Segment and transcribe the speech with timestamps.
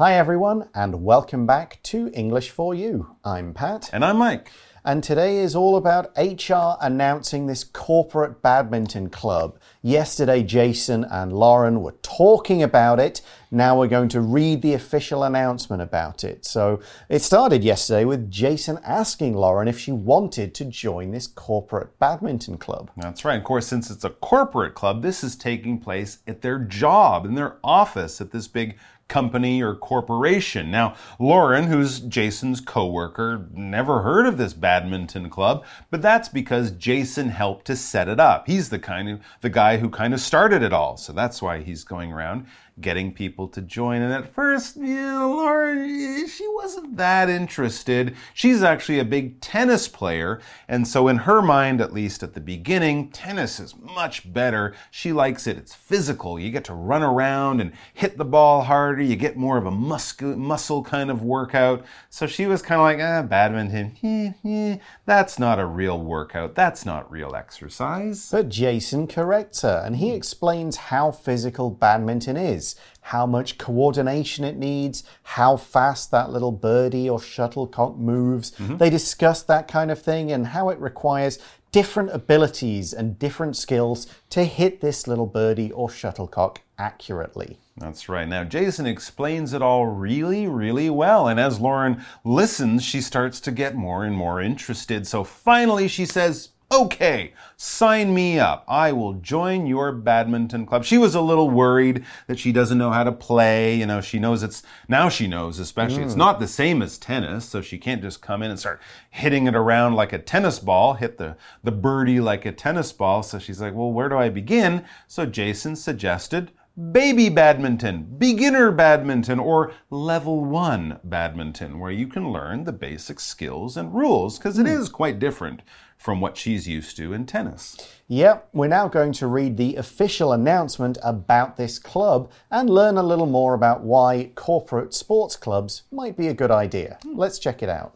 [0.00, 3.16] Hi, everyone, and welcome back to English for You.
[3.22, 3.90] I'm Pat.
[3.92, 4.50] And I'm Mike.
[4.82, 9.58] And today is all about HR announcing this corporate badminton club.
[9.82, 13.20] Yesterday, Jason and Lauren were talking about it.
[13.50, 16.46] Now we're going to read the official announcement about it.
[16.46, 16.80] So
[17.10, 22.56] it started yesterday with Jason asking Lauren if she wanted to join this corporate badminton
[22.56, 22.90] club.
[22.96, 23.36] That's right.
[23.36, 27.34] Of course, since it's a corporate club, this is taking place at their job, in
[27.34, 28.78] their office at this big
[29.10, 30.70] company or corporation.
[30.70, 37.28] Now, Lauren, who's Jason's coworker, never heard of this badminton club, but that's because Jason
[37.28, 38.46] helped to set it up.
[38.46, 40.96] He's the kind of the guy who kind of started it all.
[40.96, 42.46] So that's why he's going around
[42.80, 44.02] getting people to join.
[44.02, 48.16] And at first, you know, Lauren, she wasn't that interested.
[48.34, 50.40] She's actually a big tennis player.
[50.68, 54.74] And so, in her mind, at least at the beginning, tennis is much better.
[54.90, 55.56] She likes it.
[55.56, 56.38] It's physical.
[56.38, 59.02] You get to run around and hit the ball harder.
[59.02, 61.84] You get more of a muscle, muscle kind of workout.
[62.08, 66.54] So she was kind of like, ah, badminton, that's not a real workout.
[66.54, 68.30] That's not real exercise.
[68.30, 72.69] But Jason corrects her and he explains how physical badminton is
[73.02, 78.52] how much coordination it needs, how fast that little birdie or shuttlecock moves.
[78.52, 78.78] Mm -hmm.
[78.78, 81.38] They discuss that kind of thing and how it requires
[81.72, 87.58] different abilities and different skills to hit this little birdie or shuttlecock accurately.
[87.76, 88.28] That's right.
[88.28, 91.28] Now, Jason explains it all really, really well.
[91.28, 95.06] And as Lauren listens, she starts to get more and more interested.
[95.06, 98.64] So finally, she says, Okay, sign me up.
[98.68, 100.84] I will join your badminton club.
[100.84, 103.74] She was a little worried that she doesn't know how to play.
[103.74, 106.06] You know, she knows it's, now she knows especially, mm.
[106.06, 109.48] it's not the same as tennis, so she can't just come in and start hitting
[109.48, 113.24] it around like a tennis ball, hit the, the birdie like a tennis ball.
[113.24, 114.84] So she's like, well, where do I begin?
[115.08, 116.52] So Jason suggested,
[116.92, 123.76] baby badminton, beginner badminton, or level one badminton, where you can learn the basic skills
[123.76, 124.78] and rules, because it mm.
[124.78, 125.62] is quite different
[126.00, 127.76] from what she's used to in tennis.
[128.08, 133.02] Yep, we're now going to read the official announcement about this club and learn a
[133.02, 136.98] little more about why corporate sports clubs might be a good idea.
[137.04, 137.94] Let's check it out.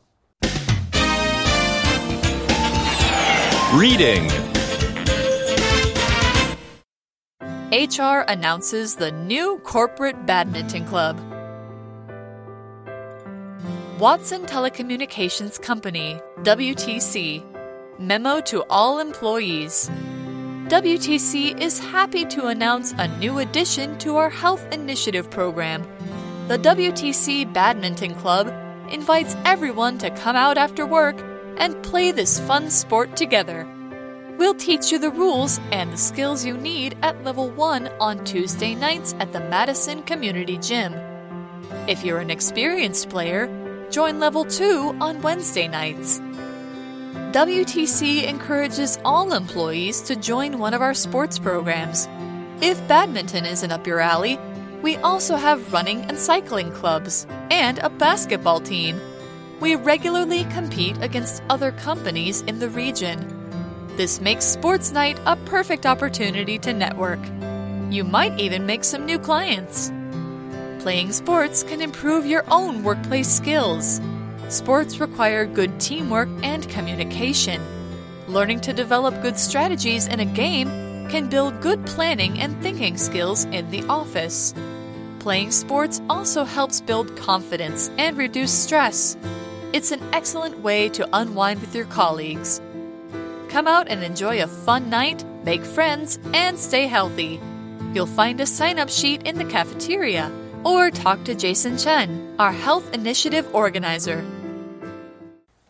[3.73, 4.29] Reading
[7.73, 11.19] HR announces the new corporate badminton club.
[13.99, 17.54] Watson Telecommunications Company, WTC,
[17.99, 19.89] Memo to all employees.
[20.67, 25.87] WTC is happy to announce a new addition to our Health Initiative program.
[26.49, 28.53] The WTC Badminton Club
[28.91, 31.23] invites everyone to come out after work
[31.57, 33.65] and play this fun sport together.
[34.39, 38.75] We'll teach you the rules and the skills you need at level 1 on Tuesday
[38.75, 40.95] nights at the Madison Community Gym.
[41.87, 43.47] If you're an experienced player,
[43.93, 46.21] join level 2 on Wednesday nights.
[47.35, 52.07] WTC encourages all employees to join one of our sports programs.
[52.61, 54.39] If badminton isn't up your alley,
[54.83, 59.01] we also have running and cycling clubs and a basketball team.
[59.59, 63.27] We regularly compete against other companies in the region.
[63.97, 67.19] This makes Sports Night a perfect opportunity to network.
[67.91, 69.91] You might even make some new clients.
[70.79, 74.01] Playing sports can improve your own workplace skills.
[74.55, 77.61] Sports require good teamwork and communication.
[78.29, 80.69] Learning to develop good strategies in a game
[81.09, 84.55] can build good planning and thinking skills in the office.
[85.19, 89.17] Playing sports also helps build confidence and reduce stress.
[89.73, 92.61] It's an excellent way to unwind with your colleagues.
[93.49, 97.41] Come out and enjoy a fun night, make friends, and stay healthy.
[97.93, 100.31] You'll find a sign up sheet in the cafeteria
[100.65, 104.25] or talk to Jason Chen, our health initiative organizer.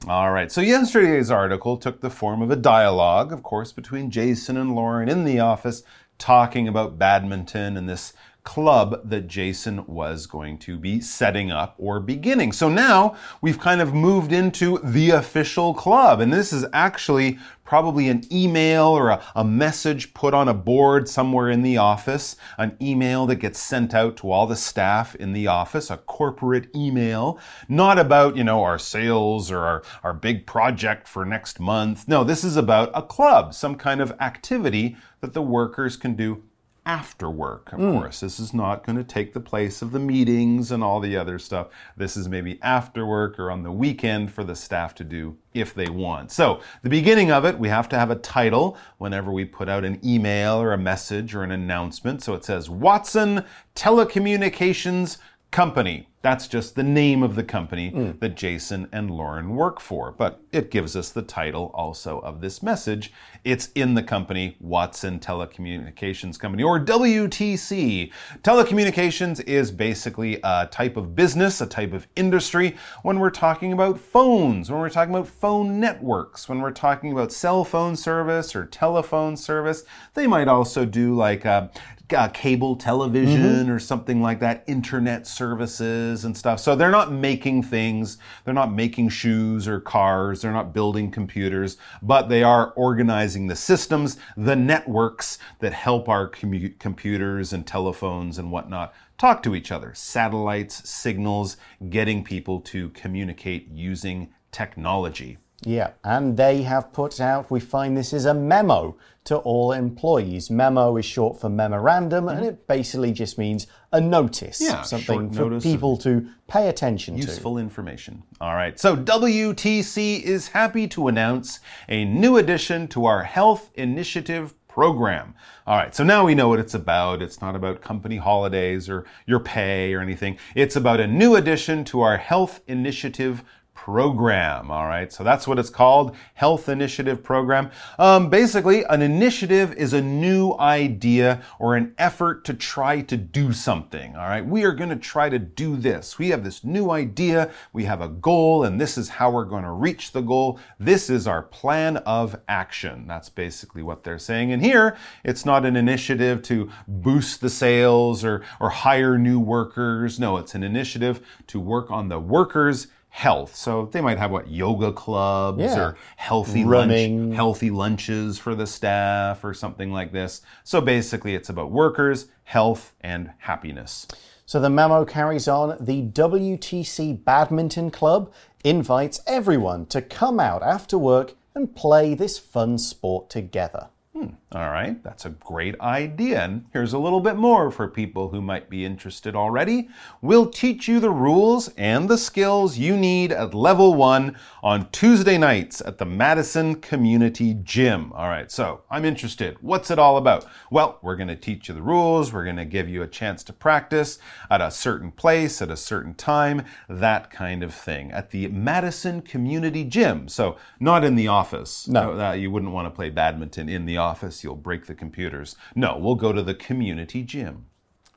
[0.06, 4.58] All right, so yesterday's article took the form of a dialogue, of course, between Jason
[4.58, 5.82] and Lauren in the office
[6.18, 8.12] talking about badminton and this
[8.44, 12.52] club that Jason was going to be setting up or beginning.
[12.52, 16.20] So now we've kind of moved into the official club.
[16.20, 21.08] And this is actually probably an email or a, a, message put on a board
[21.08, 25.32] somewhere in the office, an email that gets sent out to all the staff in
[25.32, 27.38] the office, a corporate email,
[27.68, 32.06] not about, you know, our sales or our, our big project for next month.
[32.06, 36.42] No, this is about a club, some kind of activity that the workers can do
[36.86, 37.92] after work, of mm.
[37.92, 38.20] course.
[38.20, 41.38] This is not going to take the place of the meetings and all the other
[41.38, 41.68] stuff.
[41.96, 45.72] This is maybe after work or on the weekend for the staff to do if
[45.72, 46.30] they want.
[46.30, 49.84] So, the beginning of it, we have to have a title whenever we put out
[49.84, 52.22] an email or a message or an announcement.
[52.22, 53.44] So it says Watson
[53.74, 55.18] Telecommunications
[55.54, 56.08] company.
[56.20, 60.10] That's just the name of the company that Jason and Lauren work for.
[60.10, 63.12] But it gives us the title also of this message.
[63.44, 68.10] It's in the company Watson Telecommunications Company or WTC.
[68.42, 74.00] Telecommunications is basically a type of business, a type of industry when we're talking about
[74.00, 78.64] phones, when we're talking about phone networks, when we're talking about cell phone service or
[78.64, 79.84] telephone service.
[80.14, 81.70] They might also do like a
[82.12, 86.60] uh, cable television or something like that, internet services and stuff.
[86.60, 91.78] So they're not making things, they're not making shoes or cars, they're not building computers,
[92.02, 98.50] but they are organizing the systems, the networks that help our computers and telephones and
[98.50, 99.92] whatnot talk to each other.
[99.94, 101.56] Satellites, signals,
[101.88, 105.38] getting people to communicate using technology.
[105.62, 110.50] Yeah, and they have put out, we find this is a memo to all employees.
[110.50, 112.48] Memo is short for memorandum, and mm-hmm.
[112.48, 117.22] it basically just means a notice, Yeah, something for people to pay attention to.
[117.22, 118.22] Useful information.
[118.40, 118.78] All right.
[118.78, 125.34] So WTC is happy to announce a new addition to our health initiative program.
[125.66, 125.94] All right.
[125.94, 127.22] So now we know what it's about.
[127.22, 130.36] It's not about company holidays or your pay or anything.
[130.56, 133.44] It's about a new addition to our health initiative
[133.74, 134.70] program.
[134.70, 137.70] All right, so that's what it's called Health Initiative Program.
[137.98, 143.52] Um, basically, an initiative is a new idea or an effort to try to do
[143.52, 144.16] something.
[144.16, 146.18] All right, we are going to try to do this.
[146.18, 149.64] We have this new idea, we have a goal, and this is how we're going
[149.64, 150.58] to reach the goal.
[150.78, 153.06] This is our plan of action.
[153.06, 154.52] That's basically what they're saying.
[154.52, 160.18] And here, it's not an initiative to boost the sales or, or hire new workers.
[160.18, 163.54] No, it's an initiative to work on the workers' health.
[163.54, 165.78] So they might have what yoga clubs Yeah.
[165.80, 167.26] or healthy Running.
[167.28, 170.42] lunch, healthy lunches for the staff or something like this.
[170.64, 174.08] So basically it's about workers, health and happiness.
[174.46, 178.32] So the memo carries on the WTC Badminton Club
[178.64, 183.90] invites everyone to come out after work and play this fun sport together.
[184.12, 184.30] Hmm.
[184.54, 186.44] All right, that's a great idea.
[186.44, 189.88] And here's a little bit more for people who might be interested already.
[190.22, 195.38] We'll teach you the rules and the skills you need at level one on Tuesday
[195.38, 198.12] nights at the Madison Community Gym.
[198.12, 199.56] All right, so I'm interested.
[199.60, 200.46] What's it all about?
[200.70, 202.32] Well, we're going to teach you the rules.
[202.32, 204.20] We're going to give you a chance to practice
[204.50, 209.20] at a certain place, at a certain time, that kind of thing at the Madison
[209.20, 210.28] Community Gym.
[210.28, 211.88] So, not in the office.
[211.88, 212.20] No.
[212.20, 215.56] Uh, you wouldn't want to play badminton in the office, you'll break the computers.
[215.74, 217.66] No, we'll go to the community gym.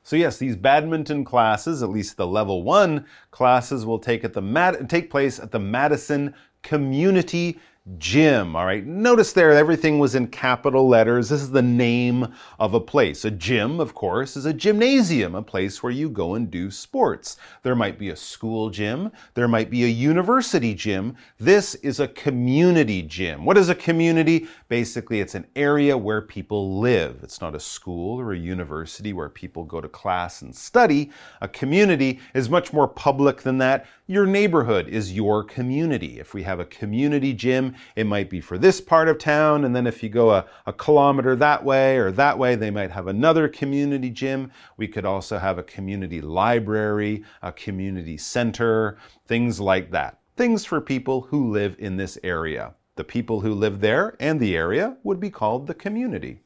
[0.02, 4.40] So yes, these badminton classes, at least the level 1 classes will take at the
[4.40, 7.58] Mad- take place at the Madison Community
[7.96, 8.54] Gym.
[8.54, 8.84] All right.
[8.84, 11.30] Notice there everything was in capital letters.
[11.30, 13.24] This is the name of a place.
[13.24, 17.38] A gym, of course, is a gymnasium, a place where you go and do sports.
[17.62, 21.16] There might be a school gym, there might be a university gym.
[21.38, 23.46] This is a community gym.
[23.46, 24.48] What is a community?
[24.68, 27.20] Basically, it's an area where people live.
[27.22, 31.10] It's not a school or a university where people go to class and study.
[31.40, 33.86] A community is much more public than that.
[34.06, 36.18] Your neighborhood is your community.
[36.18, 39.74] If we have a community gym, it might be for this part of town, and
[39.74, 43.06] then if you go a, a kilometer that way or that way, they might have
[43.06, 44.50] another community gym.
[44.76, 50.20] We could also have a community library, a community center, things like that.
[50.36, 52.74] Things for people who live in this area.
[52.96, 56.40] The people who live there and the area would be called the community.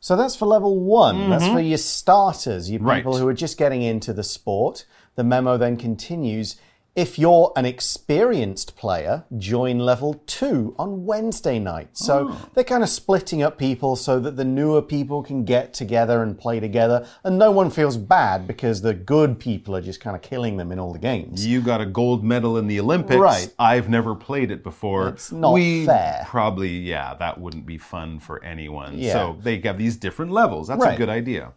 [0.00, 1.30] So that's for level one.
[1.30, 1.54] That's mm-hmm.
[1.54, 2.98] for your starters, your Right.
[2.98, 4.86] people who are just getting into the sport.
[5.16, 6.56] The memo then continues.
[6.96, 11.90] If you're an experienced player, join level two on Wednesday night.
[11.92, 12.48] So oh.
[12.54, 16.38] they're kind of splitting up people so that the newer people can get together and
[16.38, 20.22] play together, and no one feels bad because the good people are just kind of
[20.22, 21.46] killing them in all the games.
[21.46, 23.20] You got a gold medal in the Olympics.
[23.20, 23.54] Right.
[23.58, 25.08] I've never played it before.
[25.08, 26.24] It's not we fair.
[26.26, 28.98] Probably, yeah, that wouldn't be fun for anyone.
[28.98, 29.12] Yeah.
[29.12, 30.68] So they have these different levels.
[30.68, 31.52] That's a good idea.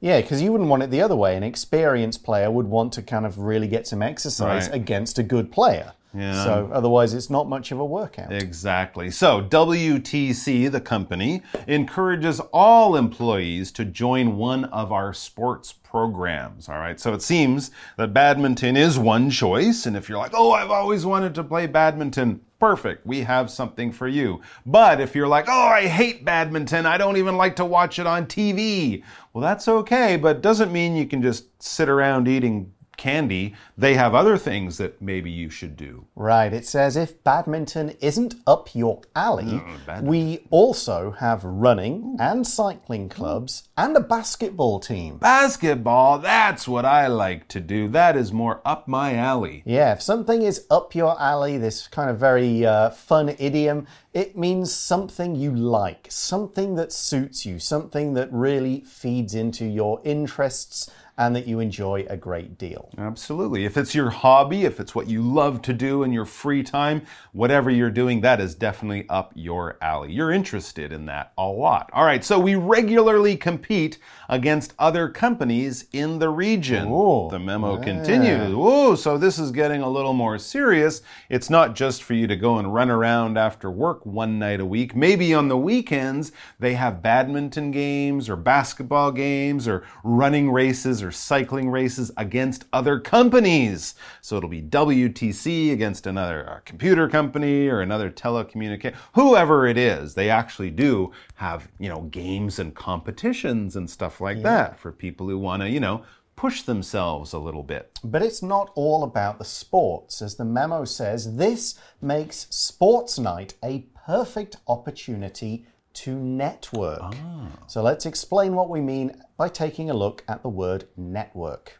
[0.00, 1.36] Yeah, because you wouldn't want it the other way.
[1.36, 4.74] An experienced player would want to kind of really get some exercise Right.
[4.76, 5.92] against a good player.
[6.14, 6.42] Yeah.
[6.44, 8.32] So otherwise, it's not much of a workout.
[8.32, 9.10] Exactly.
[9.12, 16.68] So, WTC, the company, encourages all employees to join one of our sports programs.
[16.68, 16.98] All right.
[16.98, 19.86] So, it seems that badminton is one choice.
[19.86, 23.04] And if you're like, oh, I've always wanted to play badminton, perfect.
[23.06, 24.42] We have something for you.
[24.64, 28.06] But if you're like, oh, I hate badminton, I don't even like to watch it
[28.06, 29.02] on TV,
[29.32, 34.14] well, that's okay, but doesn't mean you can just sit around eating candy, they have
[34.14, 36.06] other things that maybe you should do.
[36.14, 36.52] Right.
[36.52, 39.62] It says if badminton isn't up your alley,
[40.02, 45.16] we also have running and cycling clubs and a basketball team.
[45.16, 47.88] Basketball, that's what I like to do.
[47.88, 49.62] That is more up my alley.
[49.64, 54.36] Yeah, if something is up your alley, this kind of very uh, fun idiom, it
[54.36, 60.90] means something you like, something that suits you, something that really feeds into your interests
[61.20, 62.88] and that you enjoy a great deal.
[62.96, 63.66] Absolutely.
[63.66, 67.02] If it's your hobby, if it's what you love to do in your free time,
[67.32, 70.10] whatever you're doing, that is definitely up your alley.
[70.12, 71.90] You're interested in that a lot.
[71.92, 73.98] All right, so we regularly compete
[74.30, 76.88] against other companies in the region.
[76.88, 78.54] Ooh, the memo continues.
[78.54, 81.02] Ooh, so this is getting a little more serious.
[81.28, 84.64] It's not just for you to go and run around after work one night a
[84.64, 84.96] week.
[84.96, 91.09] Maybe on the weekends, they have badminton games or basketball games or running races or
[91.10, 93.94] cycling races against other companies.
[94.20, 100.14] So it'll be WTC against another computer company or another telecommunication, whoever it is.
[100.14, 105.28] They actually do have, you know, games and competitions and stuff like that for people
[105.28, 106.04] who want to, you know,
[106.36, 107.98] push themselves a little bit.
[108.02, 110.22] But it's not all about the sports.
[110.22, 117.00] As the memo says, this makes Sports Night a perfect opportunity to network.
[117.02, 117.48] Ah.
[117.66, 121.79] So let's explain what we mean by taking a look at the word network.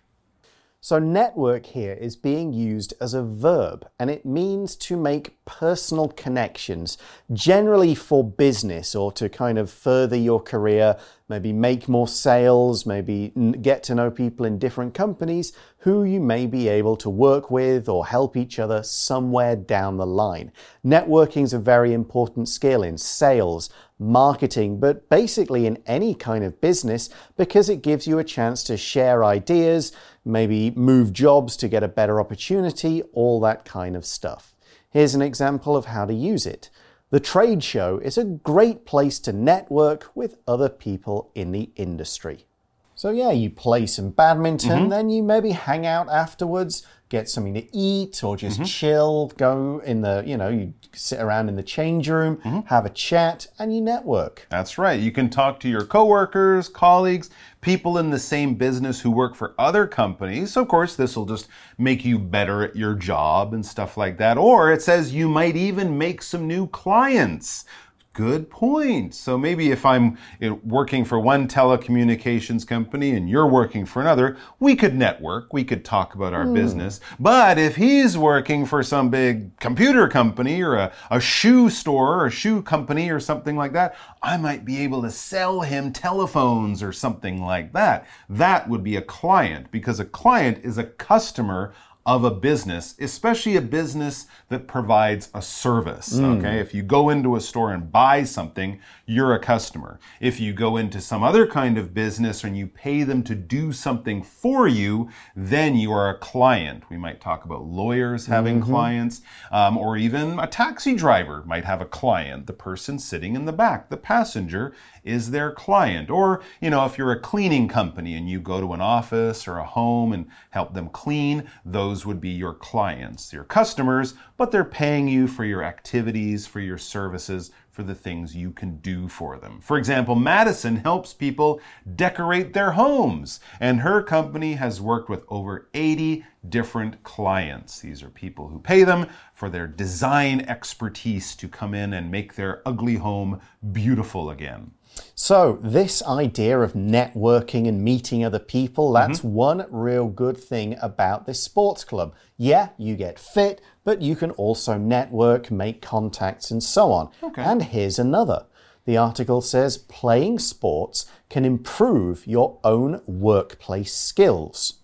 [0.82, 6.08] So, network here is being used as a verb and it means to make personal
[6.08, 6.96] connections,
[7.30, 10.96] generally for business or to kind of further your career,
[11.28, 16.46] maybe make more sales, maybe get to know people in different companies who you may
[16.46, 20.50] be able to work with or help each other somewhere down the line.
[20.82, 23.68] Networking is a very important skill in sales,
[23.98, 28.76] marketing, but basically in any kind of business because it gives you a chance to
[28.76, 29.92] share ideas,
[30.24, 34.56] maybe move jobs to get a better opportunity, all that kind of stuff.
[34.90, 36.70] Here's an example of how to use it.
[37.10, 42.46] The trade show is a great place to network with other people in the industry.
[42.94, 44.88] So, yeah, you play some badminton, mm-hmm.
[44.90, 48.64] then you maybe hang out afterwards, get something to eat, or just mm-hmm.
[48.64, 52.60] chill, go in the, you know, you sit around in the change room, mm-hmm.
[52.66, 54.46] have a chat, and you network.
[54.50, 55.00] That's right.
[55.00, 59.54] You can talk to your coworkers, colleagues, people in the same business who work for
[59.58, 60.52] other companies.
[60.52, 61.48] So, of course, this will just
[61.78, 64.38] make you better at your job and stuff like that.
[64.38, 67.64] Or it says you might even make some new clients.
[68.12, 69.14] Good point.
[69.14, 70.18] So maybe if I'm
[70.64, 75.84] working for one telecommunications company and you're working for another, we could network, we could
[75.84, 76.54] talk about our hmm.
[76.54, 77.00] business.
[77.20, 82.26] But if he's working for some big computer company or a, a shoe store or
[82.26, 86.82] a shoe company or something like that, I might be able to sell him telephones
[86.82, 88.08] or something like that.
[88.28, 91.74] That would be a client because a client is a customer
[92.06, 96.18] of a business, especially a business that provides a service.
[96.18, 96.58] Okay.
[96.58, 100.00] If you go into a store and buy something, you're a customer.
[100.18, 103.72] If you go into some other kind of business and you pay them to do
[103.72, 106.84] something for you, then you are a client.
[106.88, 109.20] We might talk about lawyers having clients,
[109.52, 112.46] um, or even a taxi driver might have a client.
[112.46, 116.10] The person sitting in the back, the passenger, is their client.
[116.10, 119.58] Or, you know, if you're a cleaning company and you go to an office or
[119.58, 124.64] a home and help them clean, those would be your clients, your customers, but they're
[124.64, 129.36] paying you for your activities, for your services, for the things you can do for
[129.36, 129.60] them.
[129.60, 131.60] For example, Madison helps people
[131.94, 137.80] decorate their homes, and her company has worked with over 80 different clients.
[137.80, 142.34] These are people who pay them for their design expertise to come in and make
[142.34, 143.42] their ugly home
[143.72, 144.70] beautiful again.
[145.14, 149.34] So, this idea of networking and meeting other people, that's mm-hmm.
[149.34, 152.14] one real good thing about this sports club.
[152.36, 157.10] Yeah, you get fit, but you can also network, make contacts, and so on.
[157.24, 157.42] Okay.
[157.42, 158.46] And here's another.
[158.84, 164.74] The article says playing sports can improve your own workplace skills.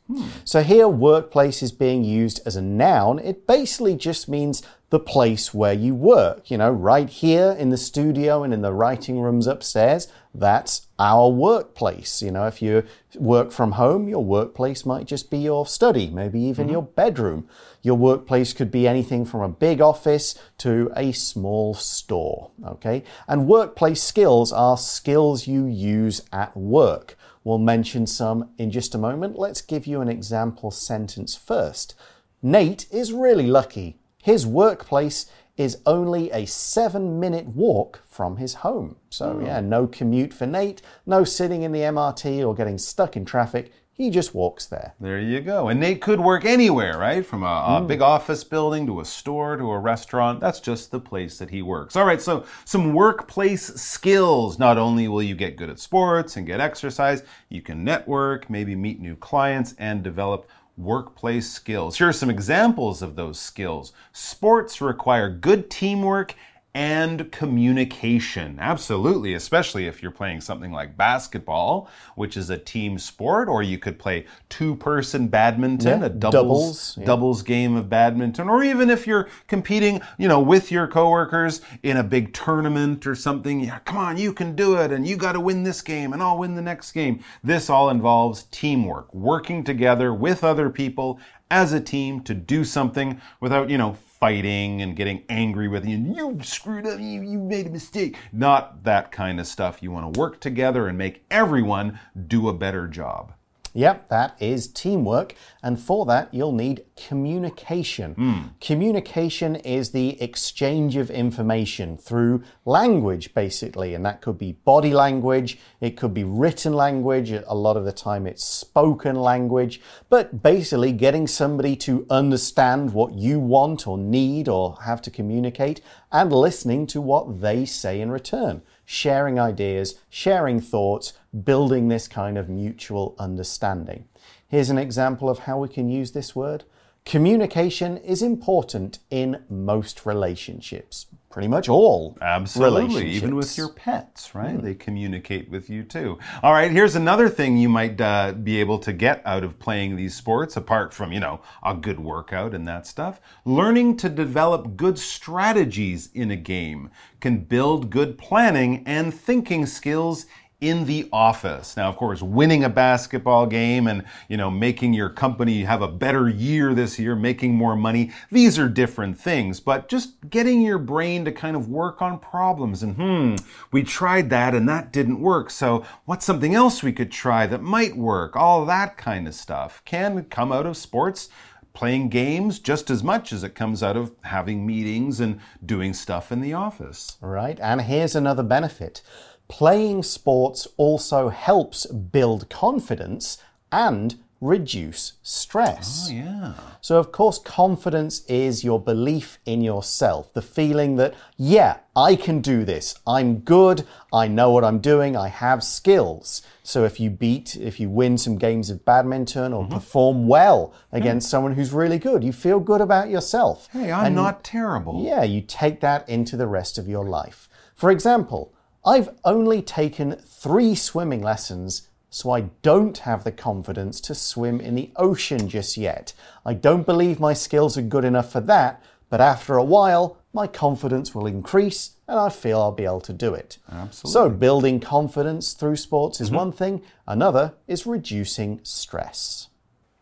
[0.44, 3.18] So here, workplace is being used as a noun.
[3.18, 6.50] It basically just means the place where you work.
[6.50, 11.28] You know, right here in the studio and in the writing rooms upstairs, that's our
[11.28, 12.22] workplace.
[12.22, 12.84] You know, if you
[13.16, 16.72] work from home, your workplace might just be your study, maybe even mm-hmm.
[16.72, 17.48] your bedroom.
[17.82, 22.50] Your workplace could be anything from a big office to a small store.
[22.64, 23.02] Okay.
[23.26, 27.16] And workplace skills are skills you use at work.
[27.46, 29.38] We'll mention some in just a moment.
[29.38, 31.94] Let's give you an example sentence first.
[32.42, 34.00] Nate is really lucky.
[34.20, 35.26] His workplace
[35.56, 38.96] is only a seven minute walk from his home.
[39.10, 39.46] So, hmm.
[39.46, 43.70] yeah, no commute for Nate, no sitting in the MRT or getting stuck in traffic.
[43.96, 44.92] He just walks there.
[45.00, 45.68] There you go.
[45.68, 47.24] And Nate could work anywhere, right?
[47.24, 47.86] From a, a mm.
[47.86, 50.38] big office building to a store to a restaurant.
[50.38, 51.96] That's just the place that he works.
[51.96, 54.58] All right, so some workplace skills.
[54.58, 58.76] Not only will you get good at sports and get exercise, you can network, maybe
[58.76, 61.96] meet new clients, and develop workplace skills.
[61.96, 63.94] Here are some examples of those skills.
[64.12, 66.34] Sports require good teamwork
[66.76, 68.58] and communication.
[68.60, 73.78] Absolutely, especially if you're playing something like basketball, which is a team sport, or you
[73.78, 77.04] could play two person badminton, Yeah, a doubles, doubles, yeah.
[77.06, 81.96] doubles game of badminton, or even if you're competing, you know, with your coworkers in
[81.96, 83.60] a big tournament or something.
[83.60, 86.22] Yeah, come on, you can do it, and you got to win this game, and
[86.22, 87.24] I'll win the next game.
[87.42, 91.18] This all involves teamwork, working together with other people
[91.50, 95.96] as a team to do something without, you know, fighting and getting angry with you.
[95.98, 96.98] You screwed up.
[96.98, 98.16] You, you made a mistake.
[98.32, 99.82] Not that kind of stuff.
[99.82, 103.32] You want to work together and make everyone do a better job.
[103.76, 105.34] Yep, that is teamwork.
[105.62, 108.14] And for that, you'll need communication.
[108.14, 108.42] Hmm.
[108.58, 113.92] Communication is the exchange of information through language, basically.
[113.92, 117.30] And that could be body language, it could be written language.
[117.32, 119.82] A lot of the time, it's spoken language.
[120.08, 125.82] But basically, getting somebody to understand what you want or need or have to communicate
[126.10, 131.12] and listening to what they say in return sharing ideas, sharing thoughts,
[131.44, 134.08] building this kind of mutual understanding.
[134.48, 136.64] Here's an example of how we can use this word.
[137.06, 141.06] Communication is important in most relationships.
[141.30, 142.18] Pretty much all.
[142.20, 143.08] Absolutely.
[143.10, 144.60] Even with your pets, right?
[144.60, 146.18] They communicate with you too.
[146.42, 149.94] All right, here's another thing you might uh, be able to get out of playing
[149.94, 153.20] these sports, apart from, you know, a good workout and that stuff.
[153.44, 160.26] Learning to develop good strategies in a game can build good planning and thinking skills
[160.60, 161.76] in the office.
[161.76, 165.88] Now, of course, winning a basketball game and, you know, making your company have a
[165.88, 169.60] better year this year, making more money, these are different things.
[169.60, 173.34] But just getting your brain to kind of work on problems and, hmm,
[173.70, 175.50] we tried that and that didn't work.
[175.50, 178.34] So what's something else we could try that might work?
[178.34, 181.28] All that kind of stuff can come out of sports
[181.74, 186.32] playing games just as much as it comes out of having meetings and doing stuff
[186.32, 187.18] in the office.
[187.20, 189.02] Right, and here's another benefit.
[189.48, 193.38] Playing sports also helps build confidence
[193.70, 196.08] and reduce stress.
[196.10, 196.52] Oh, yeah.
[196.80, 202.40] So, of course, confidence is your belief in yourself, the feeling that, yeah, I can
[202.40, 202.98] do this.
[203.06, 203.86] I'm good.
[204.12, 205.16] I know what I'm doing.
[205.16, 206.42] I have skills.
[206.62, 209.72] So, if you beat, if you win some games of badminton or mm-hmm.
[209.72, 213.68] perform well against someone who's really good, you feel good about yourself.
[213.72, 215.02] Hey, I'm not terrible.
[215.04, 217.48] Yeah, you take that into the rest of your life.
[217.74, 218.52] For example,
[218.86, 224.76] I've only taken three swimming lessons, so I don't have the confidence to swim in
[224.76, 226.12] the ocean just yet.
[226.44, 230.46] I don't believe my skills are good enough for that, but after a while, my
[230.46, 233.58] confidence will increase and I feel I'll be able to do it.
[233.70, 234.12] Absolutely.
[234.12, 236.36] So, building confidence through sports is mm-hmm.
[236.36, 239.48] one thing, another is reducing stress.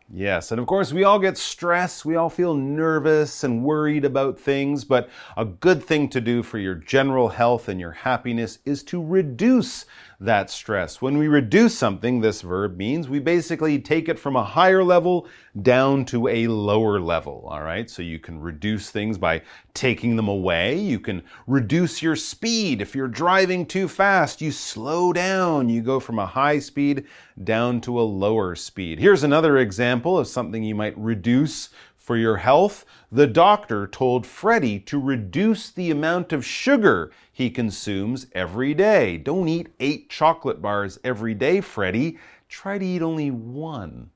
[0.07, 2.05] Yes, and of course, we all get stressed.
[2.05, 6.59] We all feel nervous and worried about things, but a good thing to do for
[6.59, 9.85] your general health and your happiness is to reduce
[10.19, 11.01] that stress.
[11.01, 15.27] When we reduce something, this verb means we basically take it from a higher level
[15.61, 17.47] down to a lower level.
[17.49, 19.41] All right, so you can reduce things by
[19.73, 20.77] taking them away.
[20.77, 22.81] You can reduce your speed.
[22.81, 25.69] If you're driving too fast, you slow down.
[25.69, 27.05] You go from a high speed
[27.43, 28.99] down to a lower speed.
[28.99, 31.69] Here's another example of something you might reduce
[32.05, 32.85] for your health.
[33.11, 39.17] The doctor told Freddie to reduce the amount of sugar he consumes every day.
[39.17, 42.19] Don't eat eight chocolate bars every day, Freddie.
[42.47, 44.11] Try to eat only one.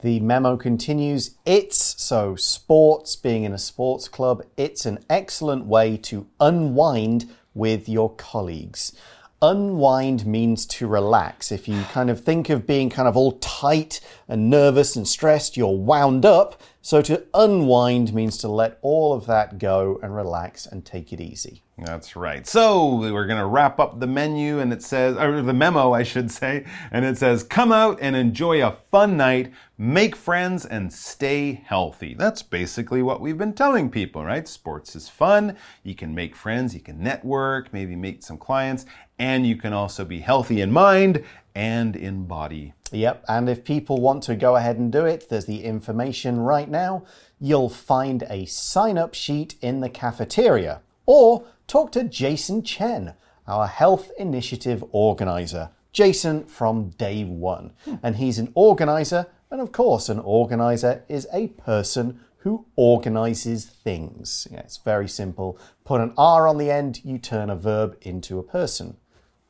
[0.00, 5.98] The memo continues It's so sports, being in a sports club, it's an excellent way
[5.98, 8.94] to unwind with your colleagues.
[9.42, 11.52] Unwind means to relax.
[11.52, 15.56] If you kind of think of being kind of all tight and nervous and stressed,
[15.56, 16.60] you're wound up.
[16.84, 21.20] So to unwind means to let all of that go and relax and take it
[21.20, 21.62] easy.
[21.78, 22.44] That's right.
[22.44, 26.02] So we're going to wrap up the menu and it says, or the memo, I
[26.02, 30.92] should say, and it says, come out and enjoy a fun night, make friends, and
[30.92, 32.14] stay healthy.
[32.14, 34.46] That's basically what we've been telling people, right?
[34.46, 35.56] Sports is fun.
[35.84, 38.86] You can make friends, you can network, maybe meet some clients,
[39.18, 42.74] and you can also be healthy in mind and in body.
[42.90, 46.68] Yep, and if people want to go ahead and do it, there's the information right
[46.68, 47.04] now.
[47.40, 53.14] You'll find a sign up sheet in the cafeteria or talk to Jason Chen,
[53.46, 55.70] our health initiative organizer.
[55.92, 57.72] Jason from day one.
[57.84, 57.96] Hmm.
[58.02, 59.26] And he's an organizer.
[59.50, 64.48] And of course, an organizer is a person who organizes things.
[64.50, 65.58] Yeah, it's very simple.
[65.84, 68.96] Put an R on the end, you turn a verb into a person.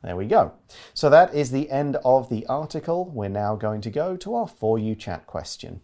[0.02, 0.54] There we go.
[0.94, 3.04] So that is the end of the article.
[3.04, 5.80] We're now going to go to our For You chat question.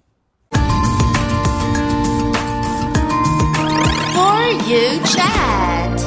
[0.50, 0.58] For
[4.66, 6.00] You Chat.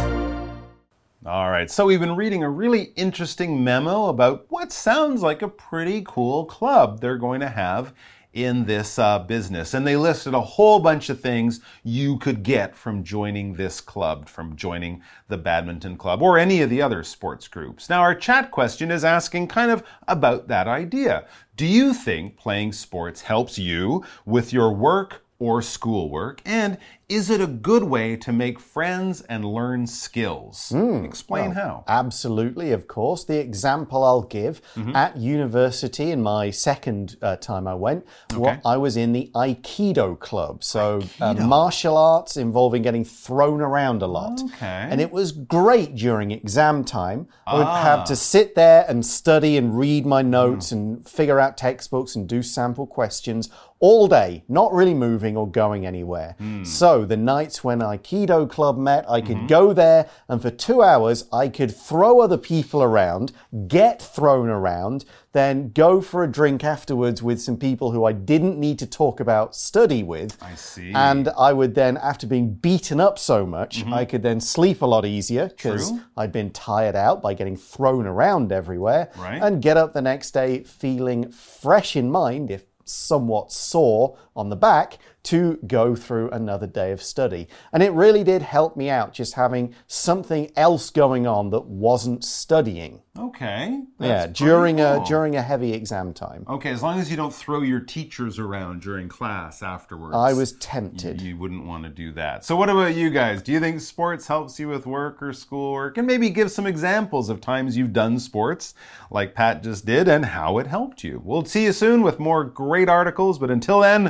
[1.26, 5.48] All right, so we've been reading a really interesting memo about what sounds like a
[5.48, 7.94] pretty cool club they're going to have
[8.34, 9.74] in this uh, business.
[9.74, 14.30] And they listed a whole bunch of things you could get from joining this club,
[14.30, 17.90] from joining the badminton club or any of the other sports groups.
[17.90, 21.26] Now, our chat question is asking kind of about that idea.
[21.58, 26.42] Do you think playing sports helps you with your work or schoolwork?
[26.46, 26.78] And
[27.12, 30.72] is it a good way to make friends and learn skills?
[31.04, 31.84] Explain how.
[31.88, 33.24] Absolutely, of course.
[33.26, 34.96] The example I'll give Mm-hmm.
[34.96, 40.18] at university in my second uh, time I went, well, I was in the Aikido
[40.18, 40.64] club.
[40.64, 44.42] So, uh, martial arts involving getting thrown around a lot.
[44.42, 44.88] Okay.
[44.90, 47.28] And it was great during exam time.
[47.46, 47.82] I would Ah.
[47.84, 50.28] have to sit there and study and read my Mm.
[50.28, 55.48] notes and figure out textbooks and do sample questions all day, not really moving or
[55.50, 56.36] going anywhere.
[56.38, 56.64] Hmm.
[57.06, 59.48] The nights when Aikido Club met, I could Mm-hmm.
[59.48, 63.32] go there and for two hours I could throw other people around,
[63.68, 68.60] get thrown around, then go for a drink afterwards with some people who I didn't
[68.60, 70.38] need to talk about study with.
[70.42, 70.92] I see.
[70.94, 73.94] And I would then, after being beaten up so much, Mm-hmm.
[73.94, 78.06] I could then sleep a lot easier because I'd been tired out by getting thrown
[78.06, 79.10] around everywhere.
[79.18, 79.42] Right.
[79.42, 84.56] And get up the next day feeling fresh in mind, if somewhat sore on the
[84.56, 87.48] back, to go through another day of study.
[87.72, 92.24] And it really did help me out just having something else going on that wasn't
[92.24, 93.02] studying.
[93.18, 93.82] Okay.
[94.00, 96.46] yeah, during a during a heavy exam time.
[96.48, 100.16] Okay, as long as you don't throw your teachers around during class afterwards.
[100.16, 101.20] I was tempted.
[101.20, 102.46] You wouldn't want to do that.
[102.46, 103.42] So, what about you guys?
[103.42, 105.98] Do you think sports helps you with work or schoolwork?
[105.98, 108.74] And maybe give some examples of times you've done sports,
[109.10, 111.22] like Pat just did, and how it helped you.
[111.24, 114.08] We'll see you soon with more great articles, but until then,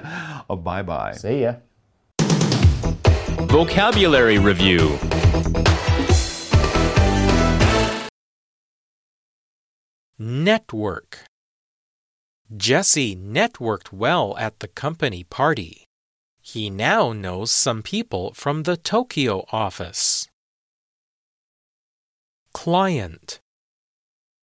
[0.48, 1.14] a bye bye.
[1.14, 1.56] See ya.
[3.48, 4.98] Vocabulary Review
[10.20, 11.26] Network
[12.56, 15.86] Jesse networked well at the company party.
[16.42, 20.28] He now knows some people from the Tokyo office.
[22.54, 23.40] Client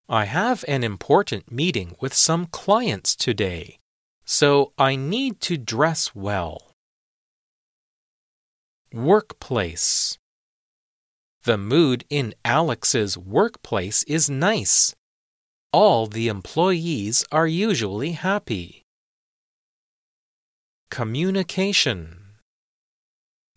[0.09, 3.79] I have an important meeting with some clients today,
[4.31, 6.73] so I need to dress well.
[8.93, 10.19] Workplace
[11.45, 14.95] The mood in Alex's workplace is nice.
[15.73, 18.83] All the employees are usually happy.
[20.91, 22.37] Communication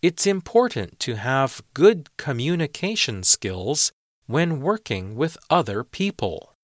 [0.00, 3.92] It's important to have good communication skills
[4.24, 6.54] when working with other people.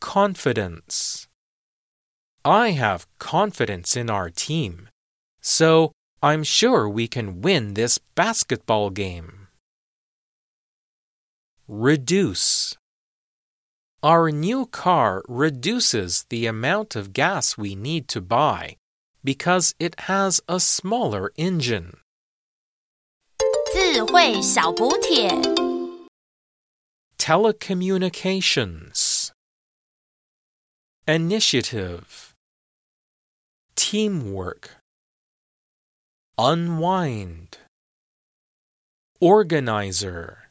[0.00, 1.28] Confidence
[2.45, 4.89] I have confidence in our team,
[5.41, 5.91] so
[6.23, 9.47] I'm sure we can win this basketball game.
[11.67, 12.75] Reduce
[14.03, 18.77] Our new car reduces the amount of gas we need to buy
[19.23, 21.97] because it has a smaller engine.
[23.73, 25.29] 智慧小补帖。
[27.17, 29.31] Telecommunications
[31.07, 32.34] Initiative
[33.76, 34.70] Teamwork
[36.38, 37.58] Unwind
[39.20, 40.45] Organizer